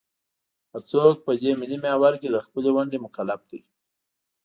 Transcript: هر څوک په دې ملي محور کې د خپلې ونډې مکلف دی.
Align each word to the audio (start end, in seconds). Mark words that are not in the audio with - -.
هر 0.71 0.81
څوک 0.91 1.15
په 1.25 1.31
دې 1.41 1.51
ملي 1.59 1.77
محور 1.83 2.13
کې 2.21 2.27
د 2.31 2.37
خپلې 2.45 2.69
ونډې 2.75 2.97
مکلف 3.05 3.41
دی. 3.51 3.59